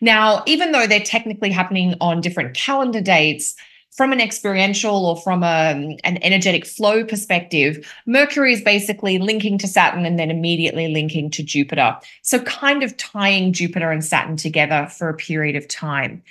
Now, 0.00 0.42
even 0.46 0.72
though 0.72 0.86
they're 0.86 1.00
technically 1.00 1.50
happening 1.50 1.94
on 2.00 2.20
different 2.20 2.54
calendar 2.54 3.00
dates, 3.00 3.54
from 3.96 4.12
an 4.12 4.20
experiential 4.20 5.06
or 5.06 5.16
from 5.16 5.42
a, 5.42 5.96
an 6.04 6.22
energetic 6.22 6.66
flow 6.66 7.02
perspective, 7.02 7.90
Mercury 8.04 8.52
is 8.52 8.60
basically 8.60 9.18
linking 9.18 9.56
to 9.58 9.66
Saturn 9.66 10.04
and 10.04 10.18
then 10.18 10.30
immediately 10.30 10.88
linking 10.88 11.30
to 11.30 11.42
Jupiter. 11.42 11.96
So, 12.22 12.38
kind 12.40 12.82
of 12.82 12.96
tying 12.98 13.52
Jupiter 13.54 13.90
and 13.90 14.04
Saturn 14.04 14.36
together 14.36 14.86
for 14.96 15.08
a 15.08 15.14
period 15.14 15.56
of 15.56 15.66
time. 15.66 16.22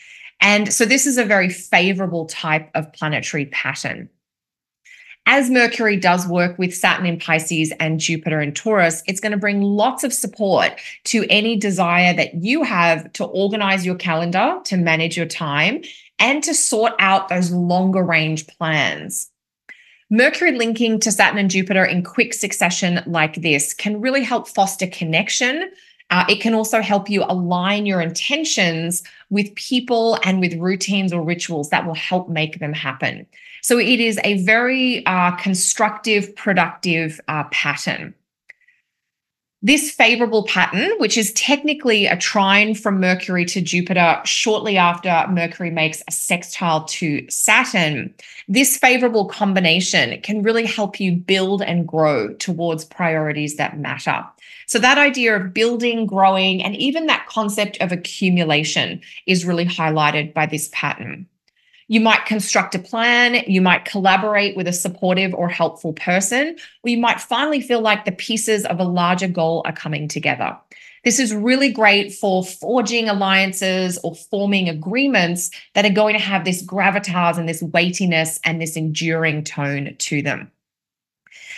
And 0.41 0.71
so, 0.71 0.85
this 0.85 1.07
is 1.07 1.17
a 1.17 1.25
very 1.25 1.49
favorable 1.49 2.27
type 2.27 2.69
of 2.75 2.93
planetary 2.93 3.47
pattern. 3.47 4.09
As 5.27 5.49
Mercury 5.49 5.97
does 5.97 6.27
work 6.27 6.59
with 6.59 6.75
Saturn 6.75 7.07
in 7.07 7.19
Pisces 7.19 7.73
and 7.79 7.99
Jupiter 7.99 8.41
in 8.41 8.53
Taurus, 8.53 9.01
it's 9.07 9.19
going 9.19 9.31
to 9.31 9.39
bring 9.39 9.59
lots 9.59 10.03
of 10.03 10.13
support 10.13 10.79
to 11.05 11.25
any 11.31 11.55
desire 11.57 12.13
that 12.13 12.35
you 12.35 12.61
have 12.61 13.11
to 13.13 13.25
organize 13.25 13.87
your 13.87 13.95
calendar, 13.95 14.59
to 14.65 14.77
manage 14.77 15.17
your 15.17 15.25
time, 15.25 15.81
and 16.19 16.43
to 16.43 16.53
sort 16.53 16.93
out 16.99 17.29
those 17.29 17.51
longer 17.51 18.03
range 18.03 18.47
plans. 18.47 19.29
Mercury 20.09 20.51
linking 20.51 20.99
to 20.99 21.11
Saturn 21.11 21.39
and 21.39 21.49
Jupiter 21.49 21.83
in 21.83 22.03
quick 22.03 22.33
succession 22.33 23.01
like 23.05 23.35
this 23.41 23.73
can 23.73 24.01
really 24.01 24.23
help 24.23 24.47
foster 24.47 24.87
connection. 24.87 25.71
Uh, 26.11 26.25
it 26.29 26.39
can 26.39 26.53
also 26.53 26.81
help 26.81 27.09
you 27.09 27.23
align 27.23 27.87
your 27.87 28.01
intentions 28.01 29.01
with 29.31 29.53
people 29.55 30.19
and 30.23 30.39
with 30.39 30.53
routines 30.53 31.11
or 31.11 31.23
rituals 31.23 31.69
that 31.69 31.87
will 31.87 31.95
help 31.95 32.29
make 32.29 32.59
them 32.59 32.73
happen. 32.73 33.25
So 33.63 33.79
it 33.79 33.99
is 33.99 34.19
a 34.23 34.37
very 34.43 35.03
uh, 35.07 35.31
constructive, 35.37 36.35
productive 36.35 37.19
uh, 37.27 37.45
pattern. 37.45 38.13
This 39.65 39.89
favorable 39.89 40.43
pattern, 40.43 40.91
which 40.99 41.17
is 41.17 41.33
technically 41.33 42.05
a 42.05 42.15
trine 42.15 42.75
from 42.75 42.99
Mercury 42.99 43.45
to 43.45 43.61
Jupiter 43.61 44.21
shortly 44.23 44.77
after 44.77 45.25
Mercury 45.27 45.71
makes 45.71 46.03
a 46.07 46.11
sextile 46.11 46.83
to 46.83 47.27
Saturn, 47.31 48.13
this 48.47 48.77
favorable 48.77 49.25
combination 49.25 50.21
can 50.21 50.43
really 50.43 50.67
help 50.67 50.99
you 50.99 51.13
build 51.13 51.63
and 51.63 51.87
grow 51.87 52.31
towards 52.35 52.85
priorities 52.85 53.55
that 53.55 53.79
matter. 53.79 54.23
So, 54.67 54.77
that 54.77 54.99
idea 54.99 55.35
of 55.35 55.51
building, 55.51 56.05
growing, 56.05 56.61
and 56.61 56.75
even 56.75 57.07
that 57.07 57.25
concept 57.25 57.81
of 57.81 57.91
accumulation 57.91 59.01
is 59.25 59.45
really 59.45 59.65
highlighted 59.65 60.35
by 60.35 60.45
this 60.45 60.69
pattern. 60.73 61.25
You 61.87 61.99
might 61.99 62.25
construct 62.25 62.73
a 62.73 62.79
plan, 62.79 63.43
you 63.47 63.61
might 63.61 63.85
collaborate 63.85 64.57
with 64.57 64.67
a 64.67 64.73
supportive 64.73 65.33
or 65.35 65.47
helpful 65.47 65.93
person, 65.93 66.55
or 66.83 66.89
you 66.89 66.97
might 66.97 67.21
finally 67.21 67.61
feel 67.61 67.81
like 67.81 68.05
the 68.05 68.11
pieces 68.11 68.65
of 68.65 68.79
a 68.79 68.83
larger 68.83 69.27
goal 69.27 69.61
are 69.65 69.73
coming 69.73 70.07
together. 70.07 70.57
This 71.03 71.19
is 71.19 71.35
really 71.35 71.71
great 71.71 72.11
for 72.11 72.43
forging 72.43 73.07
alliances 73.07 73.99
or 74.03 74.15
forming 74.15 74.67
agreements 74.67 75.51
that 75.75 75.85
are 75.85 75.91
going 75.91 76.15
to 76.15 76.21
have 76.21 76.43
this 76.43 76.65
gravitas 76.65 77.37
and 77.37 77.47
this 77.47 77.61
weightiness 77.61 78.39
and 78.43 78.59
this 78.59 78.75
enduring 78.75 79.43
tone 79.43 79.95
to 79.99 80.23
them. 80.23 80.51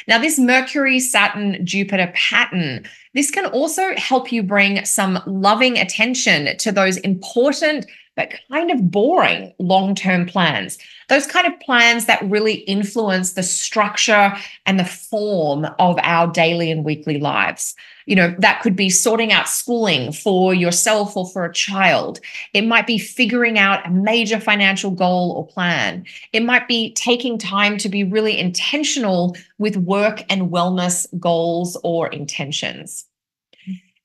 Now, 0.05 0.19
this 0.19 0.37
Mercury, 0.37 0.99
Saturn, 0.99 1.65
Jupiter 1.65 2.11
pattern, 2.13 2.85
this 3.13 3.31
can 3.31 3.45
also 3.45 3.95
help 3.95 4.31
you 4.31 4.43
bring 4.43 4.83
some 4.83 5.21
loving 5.25 5.77
attention 5.77 6.57
to 6.57 6.71
those 6.71 6.97
important 6.97 7.85
but 8.17 8.33
kind 8.51 8.71
of 8.71 8.91
boring 8.91 9.53
long 9.59 9.95
term 9.95 10.25
plans. 10.25 10.77
Those 11.07 11.27
kind 11.27 11.47
of 11.47 11.57
plans 11.61 12.07
that 12.07 12.21
really 12.29 12.55
influence 12.55 13.33
the 13.33 13.43
structure 13.43 14.33
and 14.65 14.77
the 14.77 14.83
form 14.85 15.65
of 15.79 15.97
our 16.01 16.27
daily 16.27 16.69
and 16.69 16.83
weekly 16.83 17.19
lives. 17.19 17.75
You 18.07 18.15
know, 18.15 18.35
that 18.39 18.61
could 18.61 18.75
be 18.75 18.89
sorting 18.89 19.31
out 19.31 19.47
schooling 19.47 20.11
for 20.11 20.53
yourself 20.53 21.15
or 21.15 21.29
for 21.29 21.45
a 21.45 21.53
child. 21.53 22.19
It 22.53 22.65
might 22.65 22.87
be 22.87 22.97
figuring 22.97 23.59
out 23.59 23.85
a 23.85 23.91
major 23.91 24.39
financial 24.39 24.91
goal 24.91 25.31
or 25.31 25.45
plan. 25.45 26.05
It 26.33 26.43
might 26.43 26.67
be 26.67 26.93
taking 26.93 27.37
time 27.37 27.77
to 27.77 27.89
be 27.89 28.03
really 28.03 28.37
intentional 28.37 29.37
with 29.59 29.77
work 29.77 30.23
and 30.29 30.49
wellness 30.49 31.05
goals 31.19 31.77
or 31.83 32.07
intentions 32.07 33.05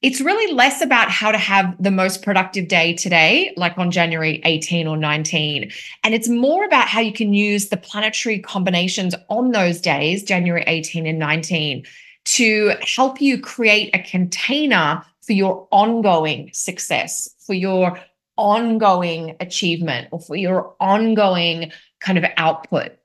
it's 0.03 0.21
really 0.21 0.53
less 0.53 0.83
about 0.83 1.11
how 1.11 1.31
to 1.31 1.39
have 1.39 1.81
the 1.81 1.93
most 1.93 2.23
productive 2.23 2.67
day 2.67 2.93
today, 2.93 3.53
like 3.57 3.79
on 3.79 3.93
January 3.93 4.41
18 4.45 4.89
or 4.89 4.97
19. 4.97 5.71
And 6.03 6.15
it's 6.15 6.29
more 6.29 6.65
about 6.65 6.89
how 6.89 7.01
you 7.01 7.13
can 7.13 7.33
use 7.33 7.69
the 7.69 7.77
planetary 7.77 8.41
combinations 8.41 9.15
on 9.29 9.53
those 9.53 9.81
days, 9.81 10.25
January 10.25 10.65
18 10.67 11.07
and 11.07 11.21
19, 11.21 11.87
to 12.25 12.75
help 12.83 13.21
you 13.21 13.41
create 13.41 13.95
a 13.95 14.01
container 14.01 15.05
for 15.23 15.33
your 15.35 15.69
ongoing 15.71 16.51
success, 16.53 17.33
for 17.47 17.55
your 17.55 17.99
ongoing 18.37 19.37
achievement, 19.39 20.09
or 20.11 20.19
for 20.19 20.35
your 20.35 20.75
ongoing 20.81 21.71
kind 22.01 22.19
of 22.19 22.25
output. 22.37 22.97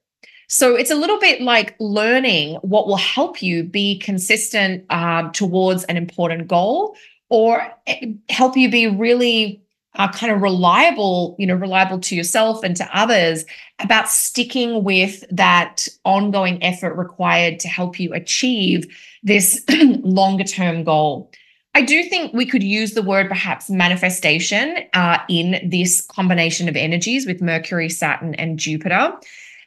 So 0.48 0.75
it's 0.75 0.92
a 0.92 0.96
little 0.96 1.20
bit 1.20 1.42
like 1.42 1.75
learning 1.80 2.56
what 2.62 2.88
will 2.88 2.98
help 2.98 3.42
you 3.42 3.63
be 3.63 4.00
consistent 4.00 4.86
um, 4.89 5.32
towards 5.34 5.84
an 5.86 5.98
important 5.98 6.48
goal 6.48 6.96
or 7.30 7.74
eh, 7.86 8.13
help 8.30 8.56
you 8.56 8.72
be 8.72 8.88
really 8.88 9.62
uh, 9.96 10.12
kind 10.12 10.32
of 10.32 10.42
reliable, 10.42 11.36
you 11.39 11.46
know, 11.46 11.56
reliable 11.56 12.00
to 12.00 12.16
yourself 12.16 12.63
and 12.63 12.75
to 12.77 12.98
others 12.98 13.44
about 13.80 14.08
sticking 14.08 14.84
with 14.84 15.25
that 15.32 15.88
ongoing 16.06 16.63
effort 16.63 16.94
required 16.94 17.60
to 17.60 17.68
help 17.68 18.00
you 18.00 18.13
achieve 18.13 18.86
this 19.24 19.63
longer 19.70 20.44
term 20.44 20.84
goal. 20.84 21.32
I 21.74 21.82
do 21.82 22.04
think 22.04 22.34
we 22.34 22.46
could 22.46 22.63
use 22.63 22.94
the 22.94 23.04
word 23.04 23.27
perhaps 23.27 23.70
manifestation 23.70 24.77
uh, 24.94 25.20
in 25.30 25.60
this 25.70 26.01
combination 26.01 26.70
of 26.70 26.75
energies 26.75 27.27
with 27.27 27.42
Mercury, 27.42 27.89
Saturn, 27.89 28.34
and 28.36 28.58
Jupiter. 28.58 29.13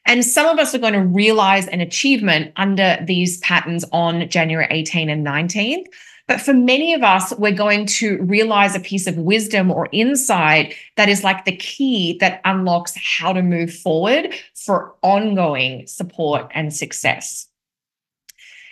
And 0.07 0.25
some 0.25 0.47
of 0.47 0.59
us 0.59 0.75
are 0.75 0.78
going 0.78 0.95
to 0.95 1.00
realize 1.00 1.69
an 1.69 1.80
achievement 1.80 2.52
under 2.57 2.99
these 3.07 3.38
patterns 3.38 3.85
on 3.92 4.28
January 4.28 4.66
18 4.71 5.09
and 5.09 5.23
19. 5.23 5.85
But 6.26 6.40
for 6.40 6.54
many 6.54 6.95
of 6.95 7.02
us, 7.02 7.35
we're 7.38 7.50
going 7.50 7.87
to 7.87 8.23
realize 8.23 8.76
a 8.76 8.80
piece 8.80 9.09
of 9.09 9.16
wisdom 9.16 9.71
or 9.71 9.88
insight 9.90 10.76
that 10.97 11.09
is 11.09 11.25
like 11.25 11.45
the 11.45 11.57
key 11.57 12.19
that 12.21 12.40
unlocks 12.45 12.95
how 12.97 13.33
to 13.33 13.42
move 13.42 13.75
forward 13.75 14.35
for 14.54 14.95
ongoing 15.02 15.87
support 15.88 16.50
and 16.54 16.73
success. 16.73 17.50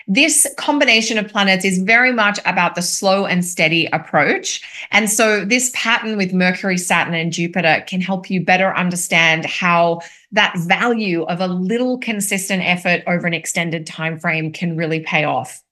This 0.09 0.47
combination 0.57 1.19
of 1.19 1.29
planets 1.29 1.67
is 1.67 1.79
very 1.79 2.13
much 2.13 2.41
about 2.47 2.75
the 2.75 2.83
slow 2.83 3.27
and 3.27 3.45
steady 3.45 3.87
approach. 3.93 4.63
And 4.91 5.11
so, 5.11 5.45
this 5.45 5.71
pattern 5.75 6.17
with 6.17 6.33
Mercury, 6.33 6.79
Saturn, 6.79 7.15
and 7.15 7.31
Jupiter 7.31 7.85
can 7.87 8.01
help 8.01 8.31
you 8.31 8.43
better 8.43 8.75
understand 8.75 9.45
how 9.45 10.01
that 10.33 10.57
value 10.59 11.25
of 11.25 11.41
a 11.41 11.47
little 11.47 11.99
consistent 11.99 12.63
effort 12.65 13.03
over 13.07 13.27
an 13.27 13.35
extended 13.35 13.87
time 13.87 14.19
frame 14.19 14.51
can 14.51 14.77
really 14.77 15.01
pay 15.01 15.25
off. 15.25 15.63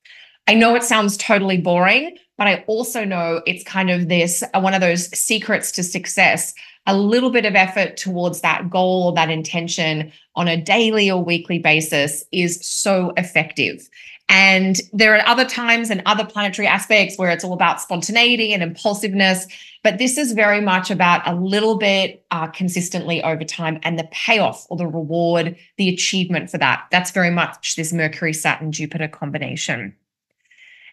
I 0.46 0.54
know 0.54 0.76
it 0.76 0.84
sounds 0.84 1.16
totally 1.16 1.56
boring, 1.56 2.16
but 2.38 2.46
I 2.46 2.64
also 2.66 3.04
know 3.04 3.42
it's 3.46 3.64
kind 3.64 3.90
of 3.90 4.08
this 4.08 4.42
uh, 4.54 4.60
one 4.60 4.74
of 4.74 4.82
those 4.82 5.06
secrets 5.18 5.72
to 5.72 5.82
success. 5.82 6.54
A 6.88 6.96
little 6.96 7.30
bit 7.30 7.46
of 7.46 7.56
effort 7.56 7.96
towards 7.96 8.42
that 8.42 8.70
goal 8.70 9.04
or 9.08 9.14
that 9.14 9.28
intention 9.28 10.12
on 10.36 10.46
a 10.46 10.60
daily 10.60 11.10
or 11.10 11.24
weekly 11.24 11.58
basis 11.58 12.22
is 12.30 12.64
so 12.64 13.12
effective. 13.16 13.88
And 14.28 14.80
there 14.92 15.14
are 15.14 15.26
other 15.26 15.44
times 15.44 15.88
and 15.88 16.02
other 16.04 16.24
planetary 16.24 16.66
aspects 16.66 17.16
where 17.16 17.30
it's 17.30 17.44
all 17.44 17.52
about 17.52 17.80
spontaneity 17.80 18.52
and 18.52 18.62
impulsiveness. 18.62 19.46
But 19.84 19.98
this 19.98 20.18
is 20.18 20.32
very 20.32 20.60
much 20.60 20.90
about 20.90 21.26
a 21.28 21.34
little 21.34 21.78
bit 21.78 22.24
uh, 22.32 22.48
consistently 22.48 23.22
over 23.22 23.44
time 23.44 23.78
and 23.84 23.98
the 23.98 24.08
payoff 24.10 24.66
or 24.68 24.76
the 24.76 24.86
reward, 24.86 25.56
the 25.76 25.88
achievement 25.88 26.50
for 26.50 26.58
that. 26.58 26.86
That's 26.90 27.12
very 27.12 27.30
much 27.30 27.76
this 27.76 27.92
Mercury, 27.92 28.32
Saturn, 28.32 28.72
Jupiter 28.72 29.06
combination. 29.06 29.94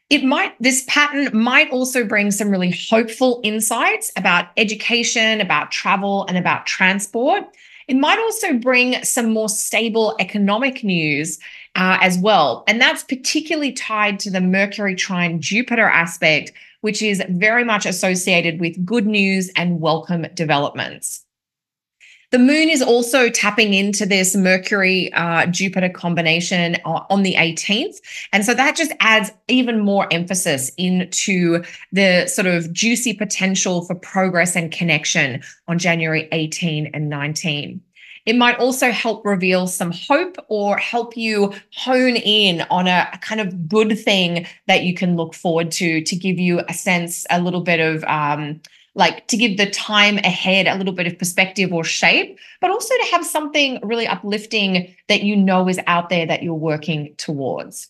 It 0.10 0.24
might, 0.24 0.54
this 0.60 0.84
pattern 0.88 1.36
might 1.36 1.72
also 1.72 2.06
bring 2.06 2.30
some 2.30 2.52
really 2.52 2.78
hopeful 2.90 3.42
insights 3.44 4.12
about 4.16 4.50
education, 4.58 5.42
about 5.42 5.72
travel, 5.72 6.26
and 6.28 6.38
about 6.38 6.68
transport. 6.68 7.46
It 7.88 7.96
might 7.98 8.20
also 8.20 8.54
bring 8.54 9.04
some 9.04 9.34
more 9.34 9.50
stable 9.50 10.16
economic 10.20 10.84
news 10.84 11.40
uh, 11.76 11.98
as 12.02 12.18
well. 12.18 12.64
And 12.68 12.80
that's 12.80 13.04
particularly 13.04 13.72
tied 13.72 14.20
to 14.20 14.30
the 14.30 14.42
Mercury 14.42 14.96
trine 14.96 15.42
Jupiter 15.42 15.88
aspect, 15.88 16.54
which 16.82 17.02
is 17.02 17.24
very 17.30 17.64
much 17.64 17.86
associated 17.86 18.60
with 18.60 18.86
good 18.86 19.06
news 19.06 19.52
and 19.56 19.80
welcome 19.80 20.26
developments. 20.34 21.26
The 22.34 22.40
moon 22.40 22.68
is 22.68 22.82
also 22.82 23.30
tapping 23.30 23.76
into 23.76 24.08
this 24.08 24.36
Mercury 24.36 25.14
uh, 25.14 25.46
Jupiter 25.46 25.88
combination 25.88 26.78
on 26.84 27.22
the 27.22 27.36
18th. 27.36 27.98
And 28.32 28.44
so 28.44 28.56
that 28.56 28.76
just 28.76 28.92
adds 29.02 29.32
even 29.50 29.82
more 29.82 30.08
emphasis 30.10 30.72
into 30.76 31.64
the 31.92 32.26
sort 32.26 32.48
of 32.48 32.74
juicy 32.74 33.14
potential 33.14 33.84
for 33.84 33.94
progress 33.94 34.56
and 34.56 34.72
connection 34.72 35.44
on 35.68 35.78
January 35.78 36.28
18 36.32 36.90
and 36.96 37.08
19. 37.08 37.80
It 38.26 38.36
might 38.36 38.58
also 38.58 38.90
help 38.90 39.24
reveal 39.24 39.68
some 39.68 39.92
hope 39.92 40.38
or 40.48 40.76
help 40.78 41.16
you 41.16 41.54
hone 41.76 42.16
in 42.16 42.62
on 42.72 42.88
a, 42.88 43.10
a, 43.14 43.18
kind 43.20 43.42
of 43.42 43.68
good 43.68 44.00
thing 44.00 44.48
that 44.66 44.82
you 44.82 44.96
can 44.96 45.18
look 45.18 45.36
forward 45.36 45.70
to 45.74 46.02
to 46.02 46.16
give 46.16 46.40
you 46.40 46.62
a 46.68 46.74
sense, 46.74 47.28
a 47.30 47.40
little 47.40 47.62
bit 47.62 47.80
of 47.80 48.04
um, 48.06 48.60
like 48.96 49.28
to 49.28 49.38
give 49.38 49.58
the 49.58 49.70
time 49.70 50.18
ahead 50.20 50.68
a 50.68 50.76
little 50.76 50.94
bit 50.94 51.08
of 51.08 51.18
perspective 51.18 51.74
or 51.74 51.84
shape, 51.84 52.38
but 52.62 52.70
also 52.70 52.94
to 52.96 53.08
have 53.12 53.26
something 53.26 53.80
really 53.84 54.08
uplifting 54.08 54.96
that 55.08 55.24
you 55.24 55.36
know 55.36 55.68
is 55.68 55.80
out 55.88 56.10
there 56.10 56.26
that 56.26 56.44
you're 56.44 56.54
working 56.54 57.14
towards. 57.18 57.90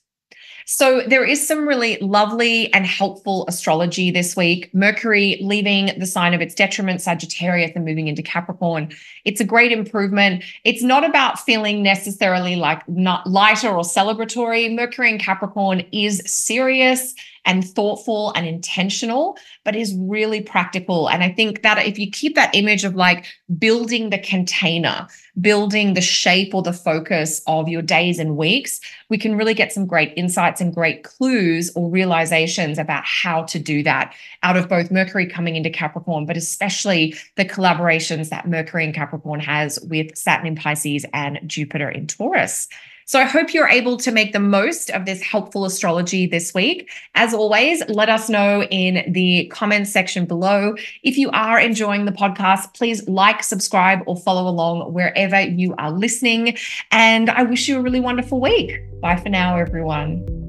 So 0.65 1.01
there 1.01 1.25
is 1.25 1.45
some 1.45 1.67
really 1.67 1.97
lovely 1.97 2.73
and 2.73 2.85
helpful 2.85 3.45
astrology 3.47 4.11
this 4.11 4.35
week. 4.35 4.73
Mercury 4.73 5.37
leaving 5.41 5.91
the 5.99 6.05
sign 6.05 6.33
of 6.33 6.41
its 6.41 6.55
detriment, 6.55 7.01
Sagittarius, 7.01 7.71
and 7.75 7.83
moving 7.83 8.07
into 8.07 8.23
Capricorn. 8.23 8.89
It's 9.25 9.41
a 9.41 9.45
great 9.45 9.71
improvement. 9.71 10.43
It's 10.63 10.81
not 10.81 11.03
about 11.03 11.39
feeling 11.39 11.83
necessarily 11.83 12.55
like 12.55 12.87
not 12.87 13.27
lighter 13.27 13.69
or 13.69 13.83
celebratory. 13.83 14.73
Mercury 14.73 15.09
in 15.09 15.19
Capricorn 15.19 15.81
is 15.91 16.21
serious 16.25 17.13
and 17.45 17.67
thoughtful 17.67 18.31
and 18.35 18.47
intentional, 18.47 19.37
but 19.63 19.75
is 19.75 19.95
really 19.97 20.41
practical. 20.41 21.09
And 21.09 21.23
I 21.23 21.31
think 21.31 21.61
that 21.63 21.85
if 21.85 21.99
you 21.99 22.09
keep 22.09 22.35
that 22.35 22.55
image 22.55 22.83
of 22.83 22.95
like 22.95 23.25
building 23.57 24.09
the 24.09 24.17
container, 24.17 25.07
building 25.39 25.93
the 25.93 26.01
shape 26.01 26.53
or 26.53 26.61
the 26.61 26.73
focus 26.73 27.41
of 27.47 27.67
your 27.67 27.81
days 27.81 28.19
and 28.19 28.37
weeks, 28.37 28.79
we 29.09 29.17
can 29.17 29.35
really 29.35 29.53
get 29.53 29.73
some 29.73 29.85
great 29.85 30.13
insights 30.15 30.61
and 30.61 30.73
great 30.73 31.03
clues 31.03 31.71
or 31.75 31.89
realizations 31.89 32.77
about 32.77 33.03
how 33.05 33.43
to 33.43 33.59
do 33.59 33.83
that 33.83 34.13
out 34.43 34.55
of 34.55 34.69
both 34.69 34.91
Mercury 34.91 35.25
coming 35.25 35.55
into 35.55 35.69
Capricorn, 35.69 36.25
but 36.25 36.37
especially 36.37 37.15
the 37.35 37.45
collaborations 37.45 38.29
that 38.29 38.47
Mercury 38.47 38.85
and 38.85 38.93
Capricorn 38.93 39.39
has 39.39 39.79
with 39.81 40.15
Saturn 40.17 40.47
in 40.47 40.55
Pisces 40.55 41.05
and 41.13 41.39
Jupiter 41.45 41.89
in 41.89 42.07
Taurus. 42.07 42.67
So 43.05 43.19
I 43.19 43.23
hope 43.23 43.53
you're 43.53 43.67
able 43.67 43.97
to 43.97 44.11
make 44.11 44.33
the 44.33 44.39
most 44.39 44.89
of 44.91 45.05
this 45.05 45.21
helpful 45.21 45.65
astrology 45.65 46.25
this 46.25 46.53
week. 46.53 46.89
As 47.15 47.33
always, 47.33 47.83
let 47.87 48.09
us 48.09 48.29
know 48.29 48.63
in 48.63 49.11
the 49.11 49.45
comments 49.47 49.91
section 49.91 50.25
below. 50.25 50.75
If 51.03 51.17
you 51.17 51.29
are 51.31 51.59
enjoying 51.59 52.05
the 52.05 52.11
podcast, 52.11 52.73
please 52.73 53.07
like, 53.07 53.43
subscribe, 53.43 53.99
or 54.05 54.17
follow 54.17 54.49
along 54.49 54.93
wherever 54.93 55.39
you 55.41 55.75
are 55.77 55.91
listening. 55.91 56.57
And 56.91 57.29
I 57.29 57.43
wish 57.43 57.67
you 57.67 57.77
a 57.77 57.81
really 57.81 57.99
wonderful 57.99 58.39
week. 58.39 58.79
Bye 59.01 59.17
for 59.17 59.29
now, 59.29 59.57
everyone. 59.57 60.42